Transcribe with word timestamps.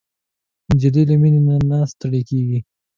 نجلۍ 0.71 1.03
له 1.09 1.15
مینې 1.21 1.39
نه 1.47 1.55
نه 1.69 1.77
ستړېږي. 1.91 2.43